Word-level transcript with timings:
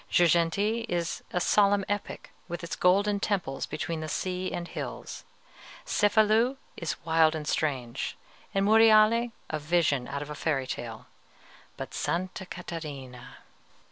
Girgenti 0.11 0.83
is 0.89 1.21
a 1.31 1.39
solemn 1.39 1.85
epic, 1.87 2.31
with 2.47 2.63
its 2.63 2.75
golden 2.75 3.19
temples 3.19 3.67
between 3.67 3.99
the 3.99 4.07
sea 4.09 4.51
and 4.51 4.67
hills. 4.67 5.25
Cefalù 5.85 6.57
is 6.75 6.95
wild 7.05 7.35
and 7.35 7.47
strange, 7.47 8.17
and 8.51 8.65
Monreale 8.65 9.31
a 9.51 9.59
vision 9.59 10.07
out 10.07 10.23
of 10.23 10.31
a 10.31 10.33
fairy 10.33 10.65
tale; 10.65 11.05
but 11.77 11.93
Sta. 11.93 12.29
Catarina! 12.49 13.43